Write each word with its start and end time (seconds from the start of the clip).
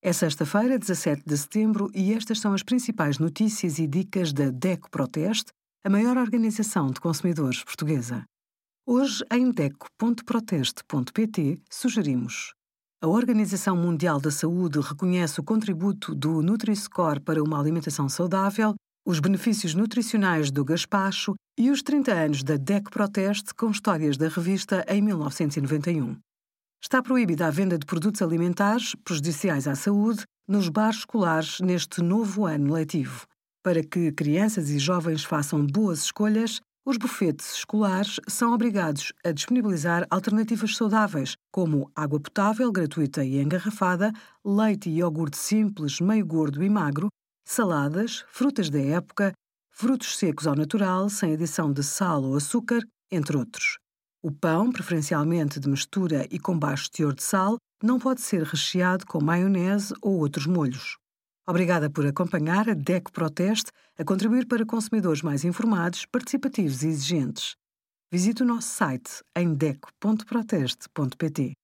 É 0.00 0.12
sexta-feira, 0.12 0.78
17 0.78 1.24
de 1.26 1.36
setembro, 1.36 1.90
e 1.92 2.12
estas 2.12 2.38
são 2.38 2.52
as 2.52 2.62
principais 2.62 3.18
notícias 3.18 3.80
e 3.80 3.86
dicas 3.88 4.32
da 4.32 4.48
DECO 4.48 4.88
Proteste, 4.88 5.50
a 5.84 5.90
maior 5.90 6.16
organização 6.16 6.86
de 6.86 7.00
consumidores 7.00 7.64
portuguesa. 7.64 8.24
Hoje, 8.86 9.24
em 9.32 9.50
DECO.proteste.pt, 9.50 11.60
sugerimos. 11.68 12.52
A 13.02 13.08
Organização 13.08 13.76
Mundial 13.76 14.20
da 14.20 14.30
Saúde 14.30 14.78
reconhece 14.78 15.40
o 15.40 15.44
contributo 15.44 16.14
do 16.14 16.42
Nutri-Score 16.42 17.18
para 17.20 17.42
uma 17.42 17.58
alimentação 17.58 18.08
saudável, 18.08 18.76
os 19.04 19.18
benefícios 19.18 19.74
nutricionais 19.74 20.52
do 20.52 20.64
gaspacho 20.64 21.34
e 21.58 21.70
os 21.70 21.82
30 21.82 22.12
anos 22.12 22.44
da 22.44 22.56
DECO 22.56 22.92
Proteste 22.92 23.52
com 23.52 23.68
histórias 23.70 24.16
da 24.16 24.28
revista 24.28 24.84
em 24.88 25.02
1991. 25.02 26.16
Está 26.80 27.02
proibida 27.02 27.46
a 27.46 27.50
venda 27.50 27.76
de 27.76 27.84
produtos 27.84 28.22
alimentares 28.22 28.94
prejudiciais 29.04 29.66
à 29.66 29.74
saúde 29.74 30.22
nos 30.46 30.68
bares 30.68 30.98
escolares 30.98 31.60
neste 31.60 32.00
novo 32.00 32.46
ano 32.46 32.72
letivo. 32.72 33.26
Para 33.64 33.82
que 33.82 34.12
crianças 34.12 34.70
e 34.70 34.78
jovens 34.78 35.24
façam 35.24 35.66
boas 35.66 36.04
escolhas, 36.04 36.60
os 36.86 36.96
bufetes 36.96 37.52
escolares 37.56 38.20
são 38.28 38.54
obrigados 38.54 39.12
a 39.24 39.32
disponibilizar 39.32 40.06
alternativas 40.08 40.76
saudáveis, 40.76 41.34
como 41.52 41.90
água 41.94 42.20
potável 42.20 42.70
gratuita 42.72 43.24
e 43.24 43.42
engarrafada, 43.42 44.12
leite 44.44 44.88
e 44.88 44.98
iogurte 44.98 45.36
simples, 45.36 46.00
meio 46.00 46.24
gordo 46.24 46.62
e 46.62 46.70
magro, 46.70 47.08
saladas, 47.44 48.24
frutas 48.28 48.70
da 48.70 48.80
época, 48.80 49.32
frutos 49.70 50.16
secos 50.16 50.46
ao 50.46 50.54
natural, 50.54 51.10
sem 51.10 51.34
adição 51.34 51.72
de 51.72 51.82
sal 51.82 52.22
ou 52.22 52.36
açúcar, 52.36 52.80
entre 53.10 53.36
outros. 53.36 53.78
O 54.28 54.30
pão, 54.30 54.70
preferencialmente 54.70 55.58
de 55.58 55.66
mistura 55.66 56.26
e 56.30 56.38
com 56.38 56.58
baixo 56.58 56.90
teor 56.90 57.14
de 57.14 57.22
sal, 57.22 57.56
não 57.82 57.98
pode 57.98 58.20
ser 58.20 58.42
recheado 58.42 59.06
com 59.06 59.24
maionese 59.24 59.94
ou 60.02 60.18
outros 60.18 60.44
molhos. 60.44 60.98
Obrigada 61.48 61.88
por 61.88 62.04
acompanhar 62.04 62.68
a 62.68 62.74
DEC 62.74 63.10
Proteste 63.10 63.72
a 63.98 64.04
contribuir 64.04 64.46
para 64.46 64.66
consumidores 64.66 65.22
mais 65.22 65.46
informados, 65.46 66.04
participativos 66.04 66.82
e 66.82 66.88
exigentes. 66.88 67.56
Visite 68.12 68.42
o 68.42 68.46
nosso 68.46 68.68
site 68.68 69.22
em 69.34 69.54
deco.proteste.pt. 69.54 71.54